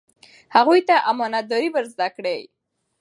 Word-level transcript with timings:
هغوی 0.55 0.79
ته 0.87 0.95
امانت 1.11 1.45
داري 1.51 1.69
ور 1.71 1.85
زده 1.93 2.07
کړئ. 2.15 2.41